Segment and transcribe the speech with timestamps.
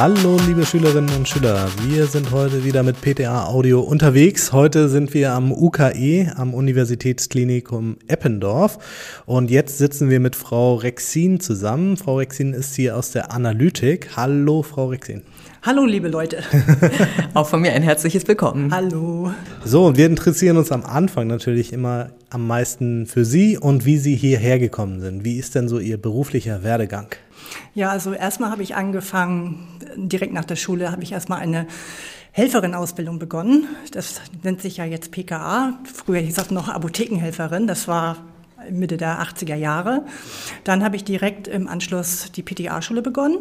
[0.00, 1.68] Hallo, liebe Schülerinnen und Schüler.
[1.86, 4.50] Wir sind heute wieder mit PTA Audio unterwegs.
[4.50, 8.78] Heute sind wir am UKE, am Universitätsklinikum Eppendorf.
[9.26, 11.98] Und jetzt sitzen wir mit Frau Rexin zusammen.
[11.98, 14.16] Frau Rexin ist hier aus der Analytik.
[14.16, 15.20] Hallo, Frau Rexin.
[15.62, 16.44] Hallo, liebe Leute.
[17.34, 18.74] Auch von mir ein herzliches Willkommen.
[18.74, 19.34] Hallo.
[19.66, 24.16] So, wir interessieren uns am Anfang natürlich immer am meisten für Sie und wie Sie
[24.16, 25.24] hierher gekommen sind.
[25.24, 27.08] Wie ist denn so Ihr beruflicher Werdegang?
[27.74, 29.66] Ja, also erstmal habe ich angefangen,
[29.96, 31.66] direkt nach der Schule habe ich erstmal eine
[32.32, 33.68] Helferin-Ausbildung begonnen.
[33.92, 35.78] Das nennt sich ja jetzt PKA.
[35.84, 37.66] Früher hieß das noch Apothekenhelferin.
[37.66, 38.16] Das war
[38.70, 40.04] Mitte der 80er Jahre.
[40.64, 43.38] Dann habe ich direkt im Anschluss die PTA-Schule begonnen.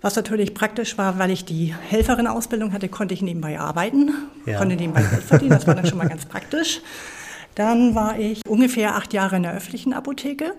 [0.00, 4.10] Was natürlich praktisch war, weil ich die Helferin-Ausbildung hatte, konnte ich nebenbei arbeiten,
[4.44, 4.58] ja.
[4.58, 5.52] konnte nebenbei Geld verdienen.
[5.52, 6.82] Das war dann schon mal ganz praktisch.
[7.54, 10.54] Dann war ich ungefähr acht Jahre in der öffentlichen Apotheke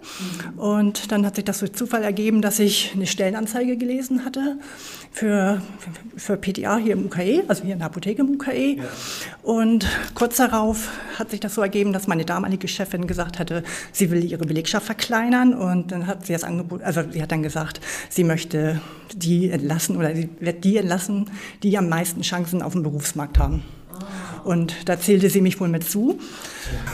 [0.55, 4.57] und dann hat sich das durch Zufall ergeben, dass ich eine Stellenanzeige gelesen hatte
[5.11, 5.61] für,
[6.15, 8.77] für PTA hier im UKE, also hier in der Apotheke im UKE.
[8.77, 8.83] Ja.
[9.43, 14.09] Und kurz darauf hat sich das so ergeben, dass meine damalige Chefin gesagt hatte, sie
[14.09, 17.81] will ihre Belegschaft verkleinern und dann hat sie das Angebot, also sie hat dann gesagt,
[18.09, 18.79] sie möchte
[19.13, 21.29] die entlassen oder sie wird die entlassen,
[21.61, 23.63] die am meisten Chancen auf dem Berufsmarkt haben.
[24.45, 26.19] Und da zählte sie mich wohl mit zu.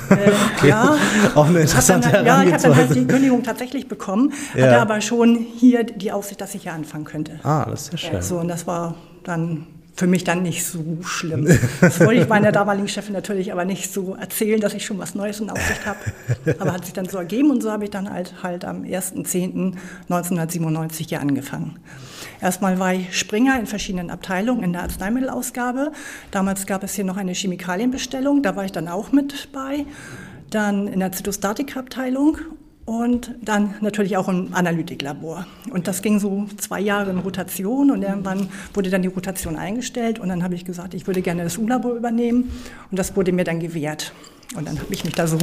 [0.10, 0.68] Äh, okay.
[0.68, 0.98] Ja,
[1.36, 4.66] auch eine interessante dann, Ja, ich habe dann halt die Kündigung tatsächlich bekommen, ja.
[4.66, 7.40] hatte aber schon hier die Aussicht, dass ich hier anfangen könnte.
[7.44, 8.22] Ah, das ist ja schön.
[8.22, 11.48] So, und das war dann für mich dann nicht so schlimm.
[11.82, 15.16] Das wollte ich meiner damaligen Chefin natürlich aber nicht so erzählen, dass ich schon was
[15.16, 16.00] Neues in Aussicht habe.
[16.60, 21.10] Aber hat sich dann so ergeben und so habe ich dann halt, halt am 1.10.1997
[21.10, 21.78] hier angefangen.
[22.42, 25.92] Erstmal war ich Springer in verschiedenen Abteilungen in der Arzneimittelausgabe.
[26.32, 29.86] Damals gab es hier noch eine Chemikalienbestellung, da war ich dann auch mit bei.
[30.50, 32.40] Dann in der Zytostatika-Abteilung
[32.92, 35.46] und dann natürlich auch im Analytiklabor.
[35.72, 40.20] Und das ging so zwei Jahre in Rotation und irgendwann wurde dann die Rotation eingestellt
[40.20, 42.52] und dann habe ich gesagt, ich würde gerne das U-Labor übernehmen
[42.92, 44.12] und das wurde mir dann gewährt.
[44.58, 45.38] Und dann habe ich mich da so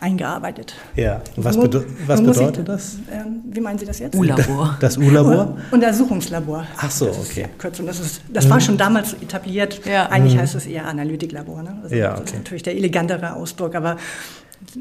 [0.00, 0.74] eingearbeitet.
[0.94, 2.96] Ja, was, bedo was bedeutet das?
[3.10, 4.14] Ähm, wie meinen Sie das jetzt?
[4.14, 4.76] U-Labor.
[4.80, 5.58] Das U-Labor?
[5.72, 6.64] Untersuchungslabor.
[6.76, 7.46] Ach so, okay.
[7.58, 7.86] Kürzung.
[7.86, 8.50] Das, ist, das mhm.
[8.50, 9.80] war schon damals etabliert.
[9.84, 10.06] Ja.
[10.06, 10.40] Eigentlich mhm.
[10.40, 11.64] heißt es eher Analytiklabor.
[11.64, 11.76] Ne?
[11.82, 12.20] Also ja, okay.
[12.20, 13.96] Das ist natürlich der elegantere Ausdruck, aber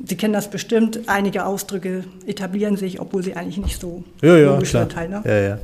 [0.08, 4.58] Sie kennen das bestimmt, einige Ausdrücke etablieren sich, obwohl sie eigentlich nicht so ja, ja,
[4.60, 4.88] klar.
[4.90, 5.22] Sind, ne?
[5.26, 5.58] ja, ja.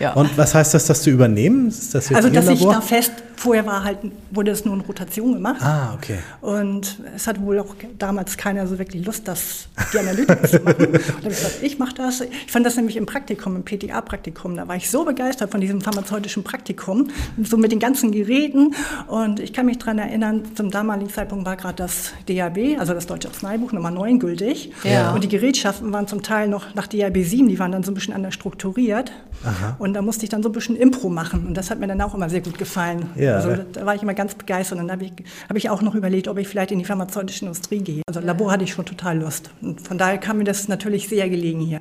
[0.00, 0.14] Ja.
[0.14, 1.68] Und was heißt das, das zu übernehmen?
[1.68, 3.98] Ist das also, dass ich da fest, vorher war halt,
[4.30, 5.62] wurde es nur in Rotation gemacht.
[5.62, 6.18] Ah, okay.
[6.42, 10.86] Und es hat wohl auch damals keiner so wirklich Lust, das, die Analytik zu machen.
[10.86, 12.20] Und dann habe ich gesagt, ich mache das.
[12.20, 14.56] Ich fand das nämlich im Praktikum, im PTA-Praktikum.
[14.56, 17.08] Da war ich so begeistert von diesem pharmazeutischen Praktikum,
[17.42, 18.74] so mit den ganzen Geräten.
[19.06, 23.06] Und ich kann mich daran erinnern, zum damaligen Zeitpunkt war gerade das DAB, also das
[23.06, 24.70] Deutsche Arzneibuch Nummer 9 gültig.
[24.84, 25.14] Ja.
[25.14, 27.94] Und die Gerätschaften waren zum Teil noch nach DAB 7, die waren dann so ein
[27.94, 29.12] bisschen anders strukturiert.
[29.44, 29.76] Aha.
[29.78, 31.46] Und da musste ich dann so ein bisschen Impro machen.
[31.46, 33.06] Und das hat mir dann auch immer sehr gut gefallen.
[33.16, 33.66] Ja, also ne?
[33.72, 34.78] da war ich immer ganz begeistert.
[34.78, 35.12] Und dann habe ich,
[35.48, 38.02] hab ich auch noch überlegt, ob ich vielleicht in die pharmazeutische Industrie gehe.
[38.06, 39.50] Also Labor hatte ich schon total Lust.
[39.60, 41.80] Und von daher kam mir das natürlich sehr gelegen hier.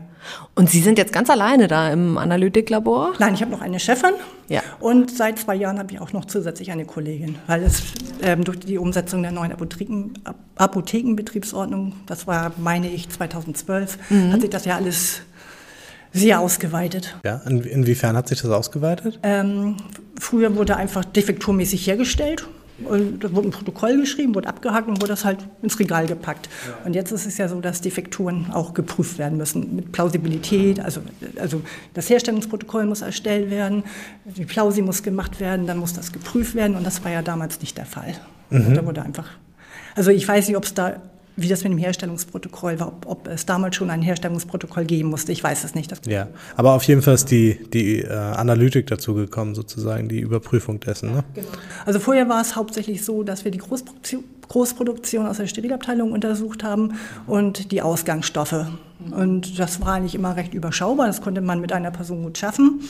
[0.56, 3.14] Und Sie sind jetzt ganz alleine da im Analytiklabor?
[3.20, 4.14] Nein, ich habe noch eine Chefin.
[4.48, 4.62] Ja.
[4.80, 7.36] Und seit zwei Jahren habe ich auch noch zusätzlich eine Kollegin.
[7.48, 7.84] Weil es
[8.22, 10.14] ähm, durch die Umsetzung der neuen Apotheken,
[10.56, 14.34] Apothekenbetriebsordnung, das war, meine ich, 2012, mhm.
[14.34, 15.22] hat sich das ja alles
[16.12, 17.16] sehr ausgeweitet.
[17.24, 19.20] Ja, in, inwiefern hat sich das ausgeweitet?
[19.24, 19.78] Ähm,
[20.20, 22.48] früher wurde einfach defekturmäßig hergestellt.
[22.86, 26.48] Und da wurde ein Protokoll geschrieben, wurde abgehakt und wurde das halt ins Regal gepackt.
[26.66, 26.86] Ja.
[26.86, 30.80] Und jetzt ist es ja so, dass Defekturen auch geprüft werden müssen mit Plausibilität.
[30.80, 31.02] Also,
[31.42, 31.62] also
[31.94, 33.84] das Herstellungsprotokoll muss erstellt werden,
[34.24, 36.78] die Plausi muss gemacht werden, dann muss das geprüft werden.
[36.78, 38.16] Und das war ja damals nicht der Fall.
[38.50, 38.76] Mhm.
[38.76, 39.28] Da wurde einfach
[40.00, 41.02] also ich weiß nicht, ob es da
[41.42, 45.32] wie das mit dem Herstellungsprotokoll war, ob, ob, es damals schon ein Herstellungsprotokoll geben musste.
[45.32, 45.94] Ich weiß es nicht.
[46.06, 50.80] Ja, aber auf jeden Fall ist die, die äh, Analytik dazu gekommen, sozusagen, die Überprüfung
[50.80, 51.14] dessen.
[51.14, 51.24] Ne?
[51.34, 51.48] Genau.
[51.86, 56.64] Also vorher war es hauptsächlich so, dass wir die Großproduktion, Großproduktion aus der Sterilabteilung untersucht
[56.64, 56.96] haben
[57.28, 58.66] und die Ausgangsstoffe.
[59.12, 61.08] Und das war eigentlich immer recht überschaubar.
[61.08, 62.82] Das konnte man mit einer Person gut schaffen.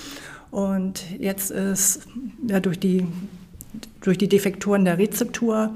[0.51, 2.01] Und jetzt ist
[2.47, 3.05] ja, durch, die,
[4.01, 5.75] durch die Defekturen der Rezeptur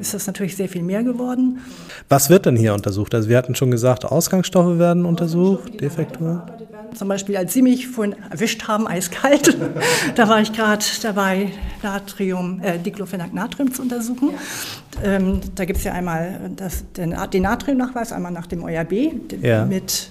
[0.00, 1.60] ist das natürlich sehr viel mehr geworden.
[2.08, 3.14] Was wird denn hier untersucht?
[3.14, 6.46] Also wir hatten schon gesagt, Ausgangsstoffe werden untersucht, Defektur.
[6.94, 9.56] Zum Beispiel, als Sie mich vorhin erwischt haben, eiskalt,
[10.14, 11.50] da war ich gerade dabei,
[11.82, 14.30] Natrium, äh, Diclofenac Natrium zu untersuchen.
[15.04, 19.12] Ähm, da gibt es ja einmal das, den, den Natriumnachweis, einmal nach dem EuRB
[19.42, 19.66] ja.
[19.66, 20.10] mit,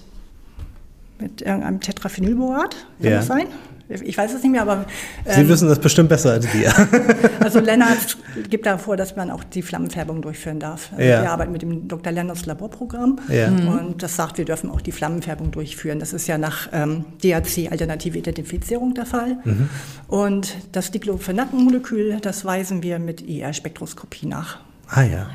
[1.19, 3.17] mit irgendeinem Tetraphenylborat, kann ja.
[3.17, 3.47] das sein?
[3.87, 4.85] Ich weiß es nicht mehr, aber.
[5.25, 6.73] Ähm, Sie wissen das bestimmt besser als wir.
[7.39, 8.17] also Lennart
[8.49, 10.91] gibt da vor, dass man auch die Flammenfärbung durchführen darf.
[10.91, 11.21] Also ja.
[11.21, 12.11] Wir arbeiten mit dem Dr.
[12.11, 13.49] Lennarts Laborprogramm ja.
[13.49, 13.67] Mhm.
[13.67, 15.99] und das sagt, wir dürfen auch die Flammenfärbung durchführen.
[15.99, 19.37] Das ist ja nach ähm, DAC alternative Identifizierung der Fall.
[19.43, 19.69] Mhm.
[20.07, 24.59] Und das Diclofenackenmolekül, das weisen wir mit ER-Spektroskopie nach.
[24.87, 25.29] Ah ja.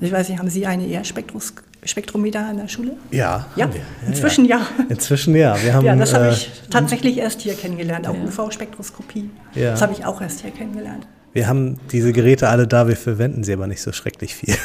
[0.00, 1.65] Ich weiß nicht, haben Sie eine ER-Spektroskopie?
[1.86, 2.92] Spektrometer an der Schule?
[3.10, 3.46] Ja.
[3.56, 3.68] Ja,
[4.06, 4.58] inzwischen ja.
[4.78, 4.84] ja.
[4.88, 5.56] Inzwischen ja.
[5.62, 8.24] Wir haben, ja, das habe äh, ich tatsächlich erst hier kennengelernt, auch ja.
[8.24, 9.30] UV-Spektroskopie.
[9.54, 9.72] Ja.
[9.72, 11.06] Das habe ich auch erst hier kennengelernt.
[11.32, 14.56] Wir haben diese Geräte alle da, wir verwenden sie aber nicht so schrecklich viel.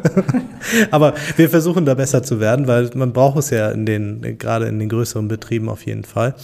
[0.90, 4.66] aber wir versuchen da besser zu werden, weil man braucht es ja in den, gerade
[4.66, 6.34] in den größeren Betrieben auf jeden Fall.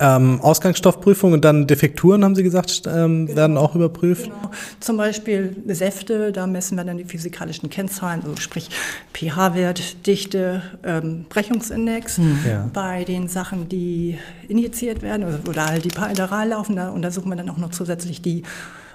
[0.00, 3.36] Ähm, Ausgangsstoffprüfung und dann Defekturen, haben Sie gesagt, ähm, genau.
[3.36, 4.24] werden auch überprüft?
[4.24, 4.50] Genau.
[4.80, 8.70] Zum Beispiel Säfte, da messen wir dann die physikalischen Kennzahlen, also sprich
[9.14, 12.18] pH-Wert, Dichte, ähm, Brechungsindex.
[12.18, 12.38] Hm.
[12.46, 12.70] Ja.
[12.72, 17.36] Bei den Sachen, die injiziert werden also, oder halt die parenteral laufen, da untersuchen wir
[17.36, 18.42] dann auch noch zusätzlich die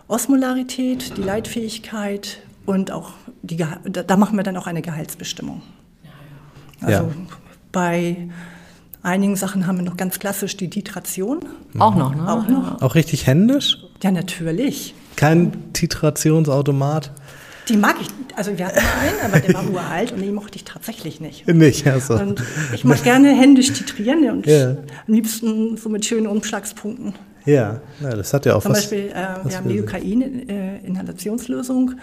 [0.08, 5.62] Osmolarität, die Leitfähigkeit und auch die, da machen wir dann auch eine Gehaltsbestimmung.
[6.82, 7.12] Also ja.
[7.72, 8.30] bei
[9.04, 11.42] Einigen Sachen haben wir noch ganz klassisch die Titration.
[11.78, 12.32] Auch noch, ne?
[12.32, 12.82] Auch noch.
[12.82, 13.80] Auch richtig händisch?
[14.02, 14.96] Ja, natürlich.
[15.18, 17.12] Kein Titrationsautomat?
[17.68, 20.64] Die mag ich, also wir hatten einen, aber der war uralt und den mochte ich
[20.64, 21.46] tatsächlich nicht.
[21.48, 22.14] Nicht, also.
[22.16, 22.42] Und
[22.74, 24.70] ich mag gerne händisch titrieren und ja.
[24.72, 24.78] am
[25.08, 27.14] liebsten so mit schönen Umschlagspunkten.
[27.46, 28.88] Ja, ja das hat ja auch Zum was.
[28.88, 31.96] Zum Beispiel, äh, wir haben die Lidocain-Inhalationslösung, äh,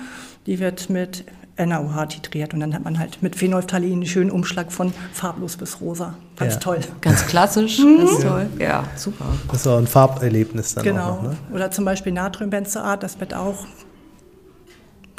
[0.46, 1.24] die wird mit
[1.66, 5.80] NaOH titriert und dann hat man halt mit Phenolphthalein einen schönen Umschlag von farblos bis
[5.80, 6.14] rosa.
[6.36, 6.60] Ganz ja.
[6.60, 6.80] toll.
[7.00, 7.98] Ganz klassisch, mhm.
[7.98, 8.46] ganz toll.
[8.58, 9.26] Ja, super.
[9.48, 11.10] Das ist auch ein Farberlebnis dann genau.
[11.10, 11.36] auch noch, ne?
[11.52, 13.66] Oder zum Beispiel Natriumbenzoat, das wird auch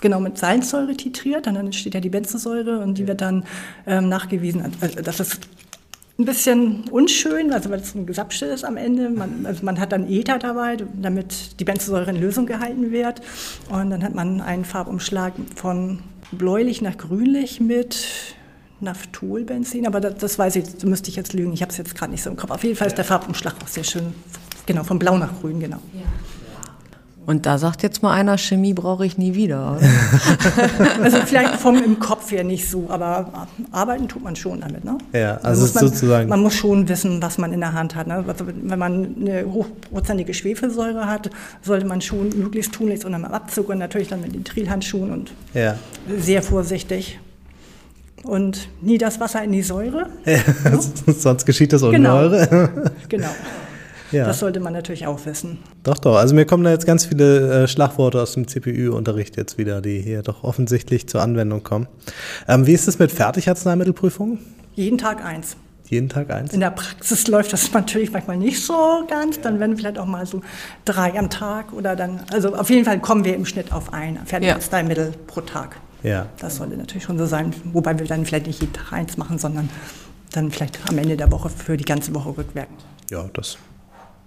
[0.01, 3.45] genau mit Salzsäure titriert, dann entsteht ja die Benzosäure und die wird dann
[3.85, 4.63] ähm, nachgewiesen.
[4.81, 5.39] Also das ist
[6.21, 9.09] ein bisschen unschön, also weil es ein Gesapsche ist am Ende.
[9.09, 13.21] Man, also man hat dann Ether dabei, damit die Benzosäure in Lösung gehalten wird.
[13.69, 15.99] Und dann hat man einen Farbumschlag von
[16.31, 18.35] bläulich nach grünlich mit
[18.79, 21.95] Naftolbenzin, aber das, das weiß ich, das müsste ich jetzt lügen, ich habe es jetzt
[21.95, 22.51] gerade nicht so im Kopf.
[22.51, 24.13] Auf jeden Fall ist der Farbumschlag auch sehr schön,
[24.65, 25.79] genau, von blau nach grün, genau.
[25.93, 26.01] Ja.
[27.25, 29.77] Und da sagt jetzt mal einer, Chemie brauche ich nie wieder.
[31.03, 34.83] also vielleicht vom im Kopf her nicht so, aber arbeiten tut man schon damit.
[34.83, 34.97] Ne?
[35.13, 36.29] Ja, also man, sozusagen.
[36.29, 38.07] Man muss schon wissen, was man in der Hand hat.
[38.07, 38.25] Ne?
[38.27, 41.29] Also wenn man eine hochprozentige Schwefelsäure hat,
[41.61, 45.75] sollte man schon möglichst tunlichst unter dem Abzug und natürlich dann mit Nitrilhandschuhen und ja.
[46.17, 47.19] sehr vorsichtig.
[48.23, 50.07] Und nie das Wasser in die Säure.
[50.25, 50.37] Ja,
[50.71, 50.79] ne?
[51.13, 52.29] Sonst geschieht das ohne genau.
[52.29, 52.91] Säure.
[53.09, 53.29] genau.
[54.11, 54.25] Ja.
[54.25, 55.59] Das sollte man natürlich auch wissen.
[55.83, 56.15] Doch, doch.
[56.15, 60.01] Also mir kommen da jetzt ganz viele äh, Schlagworte aus dem CPU-Unterricht jetzt wieder, die
[60.01, 61.87] hier doch offensichtlich zur Anwendung kommen.
[62.47, 64.39] Ähm, wie ist es mit Fertigarzneimittelprüfungen?
[64.75, 65.55] Jeden Tag eins.
[65.91, 66.53] Jeden Tag eins?
[66.53, 69.41] In der Praxis läuft das natürlich manchmal nicht so ganz.
[69.41, 70.41] Dann werden vielleicht auch mal so
[70.85, 74.19] drei am Tag oder dann, also auf jeden Fall kommen wir im Schnitt auf ein
[74.25, 75.17] Fertigarzneimittel ja.
[75.27, 75.75] pro Tag.
[76.03, 76.27] Ja.
[76.39, 79.37] Das sollte natürlich schon so sein, wobei wir dann vielleicht nicht jeden Tag eins machen,
[79.37, 79.69] sondern
[80.31, 82.79] dann vielleicht am Ende der Woche für die ganze Woche rückwirkend.
[83.09, 83.57] Ja, das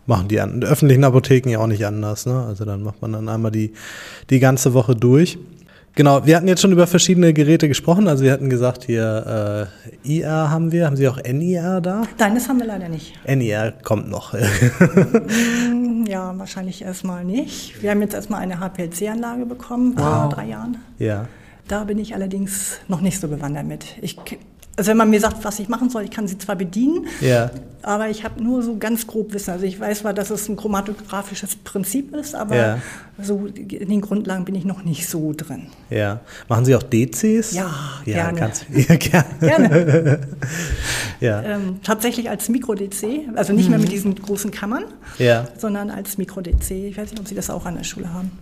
[0.06, 2.26] machen die, öffentlichen Apotheken ja auch nicht anders.
[2.26, 2.44] Ne?
[2.46, 3.72] Also dann macht man dann einmal die,
[4.30, 5.38] die ganze Woche durch.
[5.96, 8.08] Genau, wir hatten jetzt schon über verschiedene Geräte gesprochen.
[8.08, 9.70] Also wir hatten gesagt, hier
[10.04, 10.86] äh, IR haben wir.
[10.86, 12.02] Haben Sie auch NIR da?
[12.18, 13.12] Nein, das haben wir leider nicht.
[13.26, 14.34] NIR kommt noch.
[15.70, 17.82] Mm, ja, wahrscheinlich erstmal nicht.
[17.82, 20.04] Wir haben jetzt erstmal eine HPLC-Anlage bekommen wow.
[20.04, 20.78] vor drei Jahren.
[20.98, 21.26] Ja.
[21.68, 23.86] Da bin ich allerdings noch nicht so bewandert mit.
[24.02, 24.16] Ich
[24.76, 27.50] also wenn man mir sagt, was ich machen soll, ich kann sie zwar bedienen, ja.
[27.82, 29.52] aber ich habe nur so ganz grob Wissen.
[29.52, 32.78] Also ich weiß zwar, dass es ein chromatografisches Prinzip ist, aber ja.
[33.20, 35.68] so in den Grundlagen bin ich noch nicht so drin.
[35.90, 36.20] Ja.
[36.48, 37.52] Machen Sie auch DCs?
[37.52, 37.72] Ja,
[38.04, 38.40] ja gerne.
[38.40, 39.26] Ganz, ja, gerne.
[39.40, 40.20] gerne.
[41.20, 41.42] ja.
[41.42, 43.70] Ähm, tatsächlich als Mikro-DC, also nicht mhm.
[43.70, 44.84] mehr mit diesen großen Kammern,
[45.18, 45.46] ja.
[45.56, 46.70] sondern als Mikro-DC.
[46.72, 48.32] Ich weiß nicht, ob Sie das auch an der Schule haben.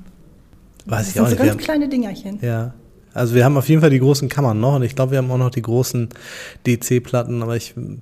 [0.86, 1.38] Weiß das ich auch nicht.
[1.38, 2.38] So ganz kleine Dingerchen.
[2.40, 2.72] Ja.
[3.14, 5.30] Also wir haben auf jeden Fall die großen Kammern noch und ich glaube, wir haben
[5.30, 6.08] auch noch die großen
[6.66, 8.00] DC-Platten, aber ich bin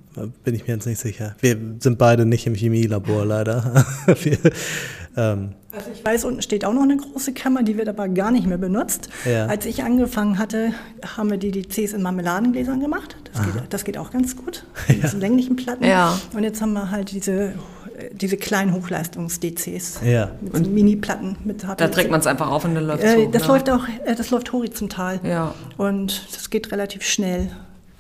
[0.55, 1.37] ich mir jetzt nicht sicher.
[1.41, 3.85] Wir sind beide nicht im Chemielabor leider.
[4.07, 4.39] wir,
[5.17, 8.31] ähm, also ich weiß, unten steht auch noch eine große Kammer, die wird aber gar
[8.31, 9.09] nicht mehr benutzt.
[9.25, 9.47] Ja.
[9.47, 10.73] Als ich angefangen hatte,
[11.17, 13.17] haben wir die DCs in Marmeladengläsern gemacht.
[13.33, 14.65] Das, geht, das geht, auch ganz gut.
[14.89, 15.11] Mit ja.
[15.19, 15.85] länglichen Platten.
[15.85, 16.19] Ja.
[16.33, 17.55] Und jetzt haben wir halt diese
[18.13, 20.31] diese kleinen Hochleistungs-DCs ja.
[20.41, 23.43] mit so Mini-Platten mit Da trägt man es einfach auf und dann läuft äh, Das
[23.43, 23.49] ja.
[23.49, 25.21] läuft auch, äh, das läuft horizontal.
[25.23, 25.55] Ja.
[25.77, 27.51] Und das geht relativ schnell.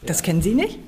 [0.03, 0.79] Das kennen Sie nicht?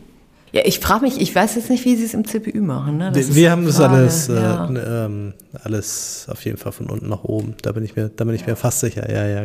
[0.52, 2.98] Ja, ich frage mich, ich weiß jetzt nicht, wie Sie es im CPU machen.
[2.98, 3.10] Ne?
[3.14, 4.68] wir, wir haben das alles, äh, ja.
[4.68, 5.32] äh, ähm,
[5.64, 7.54] alles auf jeden Fall von unten nach oben.
[7.62, 9.10] Da bin ich mir, da bin ich mir fast sicher.
[9.10, 9.44] Ja, ja.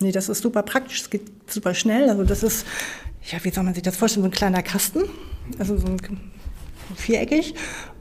[0.00, 2.10] Nee, das ist super praktisch, es geht super schnell.
[2.10, 2.66] Also das ist,
[3.30, 5.04] ja, wie soll man sich das vorstellen, so ein kleiner Kasten.
[5.58, 5.98] Also so ein
[6.94, 7.54] viereckig.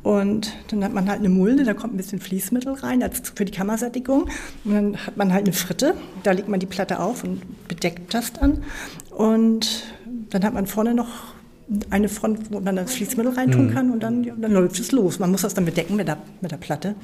[0.04, 3.04] Und dann hat man halt eine Mulde, da kommt ein bisschen Fließmittel rein
[3.36, 4.24] für die Kammersättigung.
[4.66, 8.14] Und dann hat man halt eine Fritte, da legt man die Platte auf und bedeckt
[8.14, 8.64] das dann.
[9.12, 9.86] Und
[10.30, 11.08] dann hat man vorne noch
[11.90, 15.20] eine Front, wo man das Fließmittel reintun kann und dann, ja, dann läuft es los.
[15.20, 16.96] Man muss das dann bedecken mit der, mit der Platte.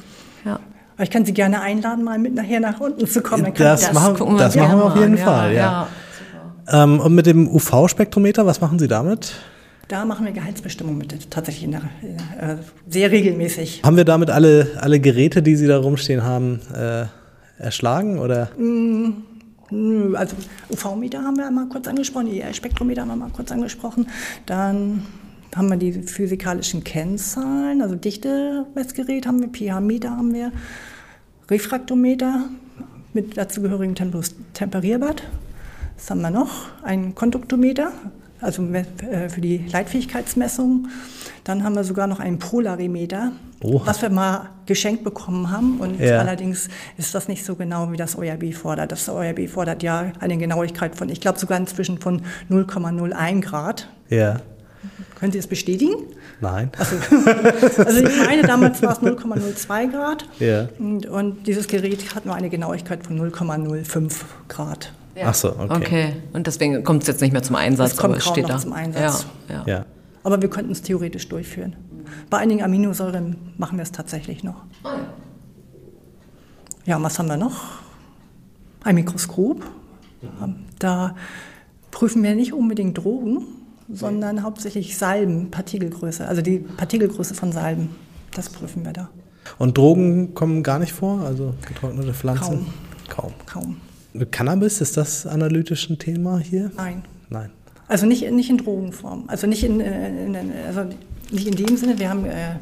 [0.44, 0.60] Ja.
[0.96, 3.46] Aber ich kann Sie gerne einladen, mal mit nachher nach unten zu kommen.
[3.46, 5.18] Dann kann Das, ich machen, das machen wir auf jeden an.
[5.18, 5.88] Fall, ja.
[6.68, 9.32] Ähm, und mit dem UV-Spektrometer, was machen Sie damit?
[9.90, 11.82] Da machen wir Gehaltsbestimmung mit, tatsächlich in der,
[12.40, 13.82] äh, sehr regelmäßig.
[13.84, 17.06] Haben wir damit alle, alle Geräte, die Sie da rumstehen haben, äh,
[17.58, 18.20] erschlagen?
[18.20, 18.52] Oder?
[18.56, 20.36] Nö, Also
[20.70, 24.08] UV-Meter haben wir einmal kurz angesprochen, IR-Spektrometer haben wir mal kurz angesprochen.
[24.46, 25.08] Dann
[25.56, 30.52] haben wir die physikalischen Kennzahlen, also Dichte-Messgerät haben wir, pH-Meter haben wir,
[31.50, 32.44] Refraktometer
[33.14, 33.96] mit dazugehörigem
[34.54, 35.24] Temperierbad.
[35.96, 36.68] Was haben wir noch?
[36.84, 37.92] Ein Konduktometer,
[38.42, 40.88] also äh, für die Leitfähigkeitsmessung.
[41.44, 43.32] Dann haben wir sogar noch einen Polarimeter,
[43.64, 43.86] Oha.
[43.86, 45.80] was wir mal geschenkt bekommen haben.
[45.80, 46.20] Und Ja.
[46.20, 48.92] allerdings ist das nicht so genau, wie das ORB fordert.
[48.92, 53.90] Das ORB fordert ja eine Genauigkeit von, ich glaube sogar inzwischen von 0,01 Grad.
[54.10, 54.38] Ja.
[55.20, 55.94] Können Sie es bestätigen?
[56.40, 56.72] Nein.
[57.78, 60.26] Also ich meine, damals war es 0,02 Grad.
[60.40, 60.70] Ja.
[60.80, 64.14] Und, und dieses Gerät hat nur eine Genauigkeit von 0,05
[64.48, 64.94] Grad.
[65.26, 65.76] Ach so, okay.
[65.76, 66.14] Okay.
[66.34, 68.44] Und deswegen kommt es jetzt nicht mehr zum Einsatz, Es kommt aber es kaum steht
[68.48, 68.60] noch da.
[68.60, 69.26] zum Einsatz.
[69.48, 69.64] Ja, ja.
[69.68, 69.86] Ja.
[70.24, 71.76] Aber wir könnten es theoretisch durchführen.
[72.30, 74.64] Bei einigen Aminosäuren machen wir es tatsächlich noch.
[76.86, 77.64] Ja, und was haben wir noch?
[78.84, 79.64] Ein Mikroskop.
[80.80, 81.16] Da
[81.92, 83.46] prüfen wir nicht unbedingt Drogen,
[83.92, 87.90] sondern hauptsächlich Salben, Partikelgröße, also die Partikelgröße von Salben.
[88.34, 89.10] Das prüfen wir da.
[89.58, 91.22] Und Drogen kommen gar nicht vor?
[91.22, 92.68] Also getrocknete Pflanzen?
[93.10, 93.34] Kaum.
[93.46, 93.78] Kaum.
[94.32, 96.72] Cannabis, ist das analytisch ein Thema hier?
[96.76, 97.04] Nein.
[97.30, 97.52] Nein.
[97.88, 99.26] Also nicht, nicht in Drogenform.
[99.28, 100.86] Also nicht in, äh, in, in, also
[101.32, 102.56] nicht in dem Sinne, wir haben äh,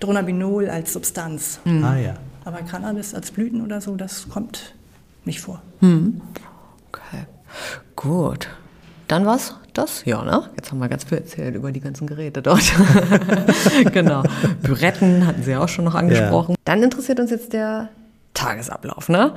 [0.00, 1.60] Dronabinol als Substanz.
[1.64, 2.14] Ah ja.
[2.44, 4.74] Aber Cannabis als Blüten oder so, das kommt
[5.24, 5.62] nicht vor.
[5.80, 7.26] Okay.
[7.96, 8.48] Gut.
[9.08, 9.56] Dann was?
[9.74, 10.04] Das?
[10.04, 10.50] Ja, ne?
[10.56, 12.72] Jetzt haben wir ganz viel erzählt über die ganzen Geräte dort.
[13.92, 14.22] genau.
[14.62, 16.56] Büretten hatten Sie auch schon noch angesprochen.
[16.64, 17.88] Dann interessiert uns jetzt der
[18.34, 19.34] Tagesablauf, ne?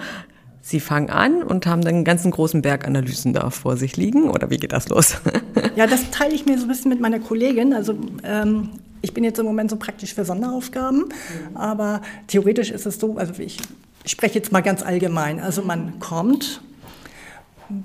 [0.68, 4.32] Sie fangen an und haben dann einen ganzen großen Berg Analysen da vor sich liegen
[4.32, 5.18] oder wie geht das los?
[5.76, 7.72] Ja, das teile ich mir so ein bisschen mit meiner Kollegin.
[7.72, 8.70] Also ähm,
[9.04, 11.06] ich bin jetzt im Moment so praktisch für Sonderaufgaben,
[11.54, 13.60] aber theoretisch ist es so, also ich
[14.06, 15.40] spreche jetzt mal ganz allgemein.
[15.40, 16.62] Also man kommt,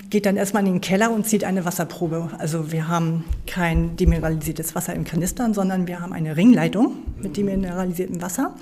[0.09, 2.29] geht dann erstmal in den Keller und zieht eine Wasserprobe.
[2.37, 8.21] Also wir haben kein demineralisiertes Wasser in Kanistern, sondern wir haben eine Ringleitung mit demineralisiertem
[8.21, 8.55] Wasser,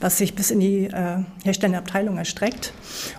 [0.00, 1.82] was sich bis in die äh, herstellende
[2.16, 2.72] erstreckt.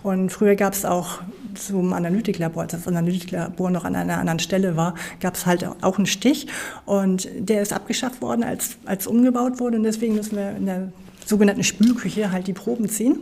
[0.04, 1.22] Und früher gab es auch
[1.56, 5.98] zum Analytiklabor, als das Analytiklabor noch an einer anderen Stelle war, gab es halt auch
[5.98, 6.48] einen Stich.
[6.86, 9.78] Und der ist abgeschafft worden, als, als umgebaut wurde.
[9.78, 10.92] Und deswegen müssen wir in der
[11.26, 13.18] sogenannten Spülküche halt die Proben ziehen.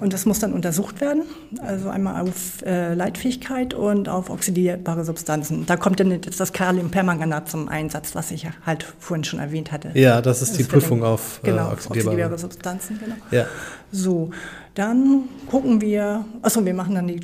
[0.00, 1.22] Und das muss dann untersucht werden.
[1.60, 5.66] Also einmal auf äh, Leitfähigkeit und auf oxidierbare Substanzen.
[5.66, 9.90] Da kommt dann jetzt das Kaliumpermanganat zum Einsatz, was ich halt vorhin schon erwähnt hatte.
[9.94, 12.06] Ja, das ist die wird dann- Prüfung auf äh, genau, oxidierbare.
[12.08, 12.98] oxidierbare Substanzen.
[13.02, 13.16] Genau.
[13.30, 13.46] Ja.
[13.92, 14.30] So,
[14.74, 17.20] dann gucken wir, achso, wir machen dann die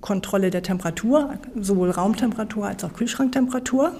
[0.00, 3.92] Kontrolle der Temperatur, sowohl Raumtemperatur als auch Kühlschranktemperatur.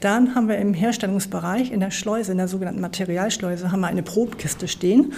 [0.00, 4.02] Dann haben wir im Herstellungsbereich in der Schleuse, in der sogenannten Materialschleuse, haben wir eine
[4.02, 5.12] Probkiste stehen.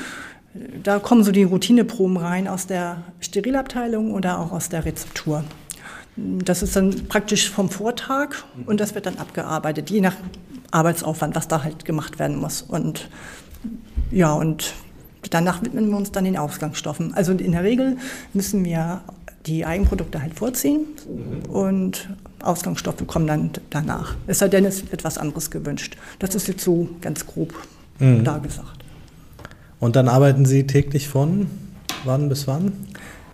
[0.83, 5.45] Da kommen so die Routineproben rein aus der Sterilabteilung oder auch aus der Rezeptur.
[6.17, 10.17] Das ist dann praktisch vom Vortag und das wird dann abgearbeitet, je nach
[10.71, 12.61] Arbeitsaufwand, was da halt gemacht werden muss.
[12.61, 13.09] Und
[14.11, 14.75] ja, und
[15.31, 17.15] danach widmen wir uns dann den Ausgangsstoffen.
[17.15, 17.97] Also in der Regel
[18.35, 19.01] müssen wir
[19.47, 20.87] die Eigenprodukte halt vorziehen
[21.49, 22.09] und
[22.43, 24.15] Ausgangsstoffe kommen dann danach.
[24.27, 25.97] Es sei denn, es wird was anderes gewünscht.
[26.19, 27.53] Das ist jetzt so ganz grob
[27.99, 28.83] da gesagt.
[29.79, 31.47] Und dann arbeiten Sie täglich von
[32.05, 32.73] wann bis wann?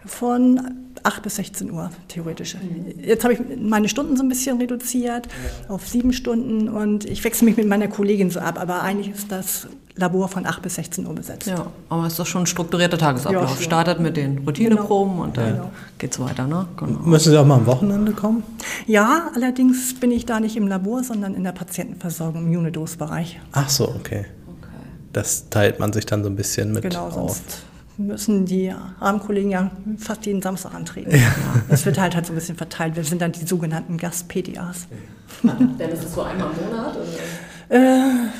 [0.04, 0.60] Von
[1.02, 2.56] 8 bis 16 Uhr, theoretisch.
[3.02, 5.28] Jetzt habe ich meine Stunden so ein bisschen reduziert
[5.68, 9.30] auf sieben Stunden und ich wechsle mich mit meiner Kollegin so ab, aber eigentlich ist
[9.32, 11.46] das Labor von 8 bis 16 Uhr besetzt.
[11.48, 13.56] Ja, aber es ist doch schon ein strukturierter Tagesablauf.
[13.58, 13.62] Ja.
[13.64, 15.24] Startet mit den Routineproben Genau.
[15.24, 15.70] und dann Genau.
[15.98, 16.66] geht's weiter, ne?
[16.76, 16.98] Genau.
[17.00, 18.42] Müssen Sie auch mal am Wochenende kommen?
[18.86, 23.40] Ja, allerdings bin ich da nicht im Labor, sondern in der Patientenversorgung im Unidose-Bereich.
[23.52, 24.26] Ach so, okay.
[25.12, 27.12] Das teilt man sich dann so ein bisschen mit Genau, auf.
[27.14, 27.62] sonst
[27.96, 31.10] müssen die armen Kollegen ja fast jeden Samstag antreten.
[31.68, 32.94] Das wird halt, halt so ein bisschen verteilt.
[32.94, 34.86] Wir sind dann die sogenannten Gast-PTAs.
[35.42, 38.32] Dann ist es so einmal im Monat?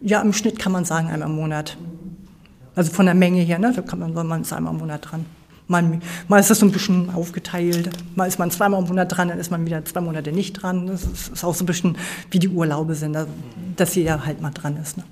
[0.00, 1.76] Ja, im Schnitt kann man sagen einmal im Monat.
[2.74, 5.10] Also von der Menge her, ne, da kann man, soll man es einmal im Monat
[5.10, 5.26] dran.
[5.68, 7.90] Mal, mal ist das so ein bisschen aufgeteilt.
[8.14, 10.86] Mal ist man zweimal im Monat dran, dann ist man wieder zwei Monate nicht dran.
[10.86, 11.96] Das ist, ist auch so ein bisschen
[12.30, 13.30] wie die Urlaube sind, also,
[13.76, 14.96] dass jeder halt mal dran ist.
[14.96, 15.04] Ne?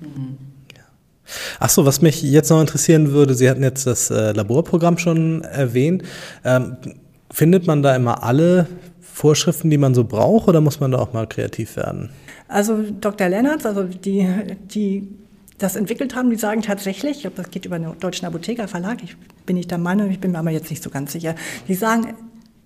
[1.59, 5.43] Ach so, was mich jetzt noch interessieren würde, Sie hatten jetzt das äh, Laborprogramm schon
[5.43, 6.03] erwähnt.
[6.43, 6.77] Ähm,
[7.31, 8.67] findet man da immer alle
[9.01, 12.09] Vorschriften, die man so braucht, oder muss man da auch mal kreativ werden?
[12.47, 13.27] Also Dr.
[13.27, 14.27] Lennartz, also die,
[14.73, 15.07] die
[15.57, 19.03] das entwickelt haben, die sagen tatsächlich, ich glaube, das geht über den Deutschen Apotheker Verlag,
[19.03, 21.35] ich bin nicht der Meinung, ich bin mir aber jetzt nicht so ganz sicher,
[21.67, 22.15] die sagen,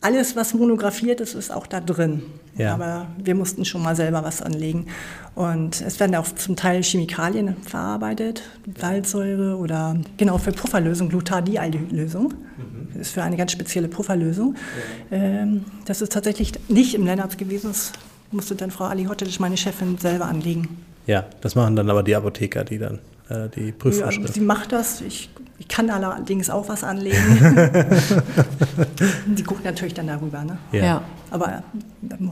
[0.02, 2.24] alles, was monografiert ist, ist auch da drin.
[2.58, 2.74] Ja.
[2.74, 4.88] Aber wir mussten schon mal selber was anlegen.
[5.36, 8.42] Und es werden auch zum Teil Chemikalien verarbeitet,
[8.80, 12.34] Salzsäure oder genau für Pufferlösung, Glutadialdehydlösung.
[12.34, 12.88] Mhm.
[12.94, 14.56] Das ist für eine ganz spezielle Pufferlösung.
[15.12, 15.18] Ja.
[15.18, 17.70] Ähm, das ist tatsächlich nicht im Lennartz gewesen.
[17.70, 17.94] Das
[18.32, 20.68] musste dann Frau Ali Hottich, meine Chefin, selber anlegen.
[21.12, 24.30] Ja, das machen dann aber die Apotheker, die dann äh, die Prüfvorschrift.
[24.30, 25.02] Ja, sie macht das.
[25.02, 27.18] Ich, ich kann allerdings auch was anlegen.
[29.36, 30.42] sie guckt natürlich dann darüber.
[30.46, 30.58] Ne?
[30.72, 30.84] Ja.
[30.84, 31.02] ja.
[31.32, 31.64] Aber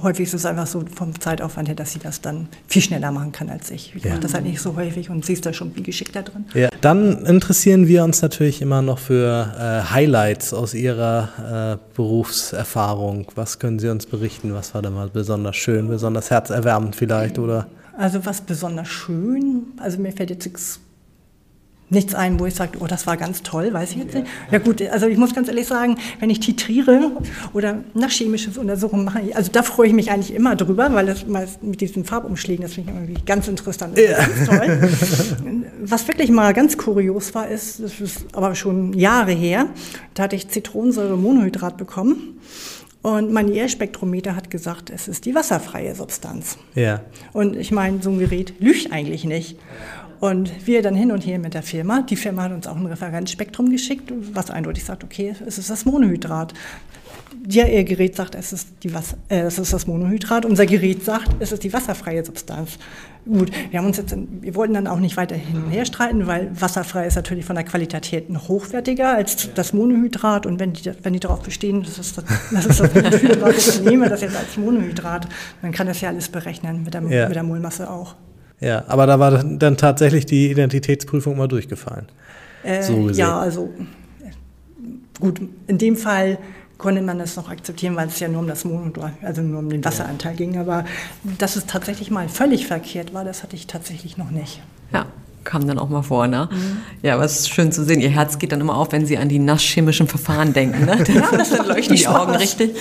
[0.01, 3.33] häufig ist es einfach so vom Zeitaufwand her, dass sie das dann viel schneller machen
[3.33, 3.93] kann als ich.
[3.97, 4.11] Ich ja.
[4.11, 6.45] mache das halt nicht so häufig und sie ist da schon viel geschickter drin.
[6.53, 6.69] Ja.
[6.79, 13.27] Dann interessieren wir uns natürlich immer noch für äh, Highlights aus Ihrer äh, Berufserfahrung.
[13.35, 14.53] Was können Sie uns berichten?
[14.53, 17.39] Was war da mal besonders schön, besonders herzerwärmend vielleicht?
[17.39, 17.67] Oder?
[17.99, 20.79] Also was besonders schön, also mir fällt jetzt nichts
[21.89, 24.27] nichts ein, wo ich sage, oh, das war ganz toll, weiß ich jetzt nicht.
[24.51, 27.11] Ja gut, also ich muss ganz ehrlich sagen, wenn ich titriere
[27.51, 31.25] oder nach chemisches Untersuchungen mache, also da freue ich mich eigentlich immer drüber, weil das
[31.25, 33.97] mal mit diesen Farbumschlägen, das finde ich irgendwie ganz interessant.
[33.97, 34.17] Ja.
[34.17, 34.89] Ganz toll.
[35.81, 39.67] Was wirklich mal ganz kurios war, ist, das ist aber schon Jahre her,
[40.13, 42.39] da hatte ich Zitronensäure-Monohydrat bekommen.
[43.01, 46.57] Und mein IR-Spektrometer hat gesagt, es ist die wasserfreie Substanz.
[46.75, 47.01] Ja.
[47.31, 49.57] Und ich meine, so ein Gerät lügt eigentlich nicht.
[50.19, 52.01] Und wir dann hin und her mit der Firma.
[52.01, 55.85] Die Firma hat uns auch ein Referenzspektrum geschickt, was eindeutig sagt, okay, es ist das
[55.85, 56.53] Monohydrat.
[57.47, 60.45] Ja, ihr Gerät sagt, es ist, die Wasser, äh, es ist das Monohydrat.
[60.45, 62.77] Unser Gerät sagt, es ist die wasserfreie Substanz.
[63.25, 66.25] Gut, wir haben uns jetzt, wir wollten dann auch nicht weiter hin und her streiten,
[66.27, 70.45] weil wasserfrei ist natürlich von der Qualität noch hochwertiger als das Monohydrat.
[70.45, 73.81] Und wenn die, wenn die darauf bestehen, das ist das, das, ist das Monohydrat, ich
[73.81, 75.27] nehme das jetzt als Monohydrat,
[75.61, 77.27] dann kann das ja alles berechnen mit der, ja.
[77.27, 78.15] mit der Molmasse auch.
[78.59, 82.07] Ja, aber da war dann tatsächlich die Identitätsprüfung mal durchgefallen.
[82.63, 83.69] Äh, so ja, also
[85.19, 86.37] gut, in dem Fall
[86.79, 89.69] konnte man das noch akzeptieren, weil es ja nur um das Monodur, also nur um
[89.69, 90.57] den Wasseranteil ging.
[90.57, 90.85] Aber
[91.37, 94.61] dass es tatsächlich mal völlig verkehrt war, das hatte ich tatsächlich noch nicht.
[94.91, 95.05] Ja
[95.43, 96.49] kam dann auch mal vor, ne?
[96.51, 96.77] Mhm.
[97.01, 98.01] Ja, aber es ist schön zu sehen.
[98.01, 100.97] Ihr Herz geht dann immer auf, wenn Sie an die nasschemischen Verfahren denken, ne?
[101.13, 102.75] ja, das dann leuchten die Augen richtig.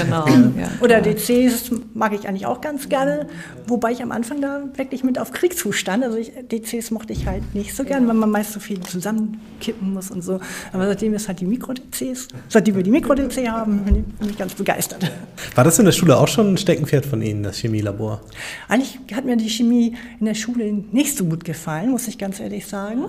[0.00, 0.26] Genau.
[0.26, 0.68] Ja.
[0.80, 3.26] Oder DCs mag ich eigentlich auch ganz gerne,
[3.66, 6.04] wobei ich am Anfang da wirklich mit auf Kriegsfuß stand.
[6.04, 9.92] Also ich, DCs mochte ich halt nicht so gern, weil man meist so viel zusammenkippen
[9.92, 10.40] muss und so.
[10.72, 15.10] Aber seitdem ist halt die Mikro-DCs, seitdem wir die Mikro-DC haben, bin ich ganz begeistert.
[15.54, 18.20] War das in der Schule auch schon ein Steckenpferd von Ihnen, das Chemielabor?
[18.68, 22.18] Eigentlich hat mir die Chemie in der Schule nicht so gut gefallen, muss ich ich
[22.18, 23.06] ganz ehrlich sagen.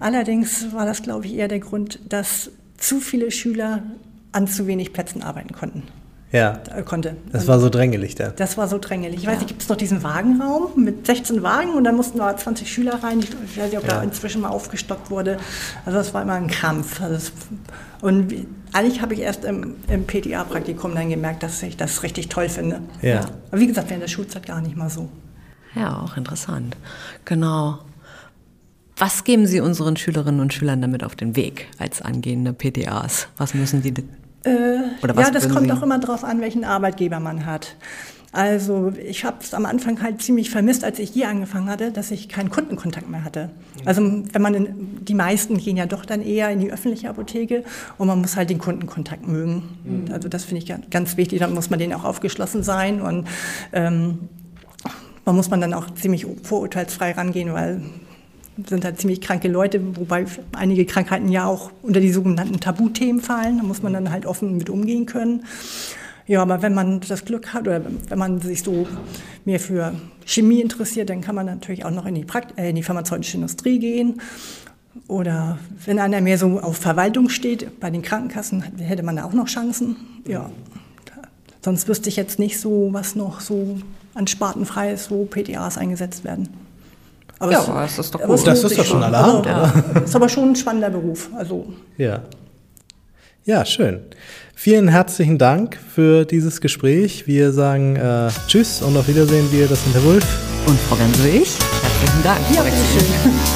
[0.00, 3.82] Allerdings war das, glaube ich, eher der Grund, dass zu viele Schüler
[4.32, 5.82] an zu wenig Plätzen arbeiten konnten.
[6.32, 6.58] Ja.
[6.84, 7.16] Konnte.
[7.30, 8.30] Das war so drängelig da.
[8.30, 9.20] Das war so drängelig.
[9.20, 12.36] Ich weiß nicht, gibt es noch diesen Wagenraum mit 16 Wagen und dann mussten da
[12.36, 13.20] 20 Schüler rein.
[13.20, 13.90] Ich weiß nicht, ob ja.
[13.90, 15.36] da inzwischen mal aufgestockt wurde.
[15.86, 17.00] Also das war immer ein Krampf.
[17.00, 17.32] Also das,
[18.00, 18.34] und
[18.72, 22.80] eigentlich habe ich erst im, im PTA-Praktikum dann gemerkt, dass ich das richtig toll finde.
[23.00, 23.14] Ja.
[23.14, 23.20] ja.
[23.52, 25.08] Aber wie gesagt, während der Schulzeit gar nicht mal so.
[25.76, 26.76] Ja, auch interessant.
[27.24, 27.78] Genau.
[28.96, 33.28] Was geben Sie unseren Schülerinnen und Schülern damit auf den Weg als angehende PTAs?
[33.36, 33.92] Was müssen die?
[34.44, 35.72] Äh, oder was ja, das kommt Sie?
[35.72, 37.74] auch immer darauf an, welchen Arbeitgeber man hat.
[38.34, 42.10] Also ich habe es am Anfang halt ziemlich vermisst, als ich hier angefangen hatte, dass
[42.10, 43.50] ich keinen Kundenkontakt mehr hatte.
[43.84, 47.62] Also wenn man in, die meisten gehen ja doch dann eher in die öffentliche Apotheke
[47.96, 49.62] und man muss halt den Kundenkontakt mögen.
[49.84, 50.12] Mhm.
[50.12, 51.38] Also das finde ich ganz wichtig.
[51.38, 53.28] Dann muss man denen auch aufgeschlossen sein und
[53.72, 54.28] ähm,
[55.24, 57.82] man muss man dann auch ziemlich vorurteilsfrei rangehen, weil
[58.66, 63.58] sind halt ziemlich kranke Leute, wobei einige Krankheiten ja auch unter die sogenannten Tabuthemen fallen.
[63.58, 65.44] Da muss man dann halt offen mit umgehen können.
[66.26, 68.86] Ja, aber wenn man das Glück hat oder wenn man sich so
[69.44, 72.76] mehr für Chemie interessiert, dann kann man natürlich auch noch in die, Prakt äh, in
[72.76, 74.20] die pharmazeutische Industrie gehen.
[75.06, 79.32] Oder wenn einer mehr so auf Verwaltung steht, bei den Krankenkassen hätte man da auch
[79.32, 79.96] noch Chancen.
[80.26, 80.50] Ja,
[81.62, 83.78] sonst wüsste ich jetzt nicht so, was noch so
[84.14, 86.48] an Sparten frei ist, wo PTAs eingesetzt werden.
[87.44, 88.46] Aber ja, es, aber es ist doch gut.
[88.46, 90.00] Das ist doch schon allerhand, also, ja.
[90.00, 91.28] Ist aber schon ein spannender Beruf.
[91.36, 91.66] Also.
[91.98, 92.22] Ja.
[93.44, 94.00] Ja, schön.
[94.54, 97.26] Vielen herzlichen Dank für dieses Gespräch.
[97.26, 100.26] Wir sagen äh, Tschüss und auf Wiedersehen, wir, das sind Herr Wulf.
[100.66, 101.58] Und Frau Ganse, ich.
[101.82, 102.40] Herzlichen Dank.
[102.54, 103.53] Ja, schön.